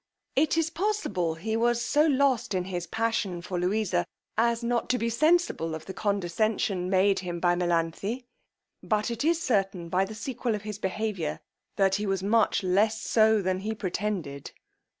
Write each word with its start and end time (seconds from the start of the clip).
It 0.35 0.57
is 0.57 0.71
possible 0.71 1.35
he 1.35 1.55
was 1.55 1.79
so 1.79 2.07
lost 2.07 2.55
in 2.55 2.63
his 2.63 2.87
passion 2.87 3.39
for 3.39 3.59
Louisa, 3.59 4.07
as 4.35 4.63
not 4.63 4.89
to 4.89 4.97
be 4.97 5.11
sensible 5.11 5.75
of 5.75 5.85
the 5.85 5.93
condescension 5.93 6.89
made 6.89 7.19
him 7.19 7.39
by 7.39 7.53
Melanthe; 7.53 8.23
but 8.81 9.11
it 9.11 9.23
is 9.23 9.39
certain, 9.39 9.89
by 9.89 10.05
the 10.05 10.15
sequel 10.15 10.55
of 10.55 10.63
his 10.63 10.79
behaviour, 10.79 11.39
that 11.75 11.93
he 12.01 12.07
was 12.07 12.23
much 12.23 12.63
less 12.63 12.99
so 12.99 13.43
than 13.43 13.59
he 13.59 13.75
pretended. 13.75 14.53